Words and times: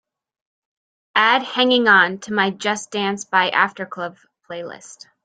Add 1.13 1.43
Hanging 1.43 1.87
On 1.87 2.17
to 2.21 2.33
my 2.33 2.49
just 2.49 2.89
dance 2.89 3.25
by 3.25 3.51
aftercluv 3.51 4.15
playlist. 4.49 5.05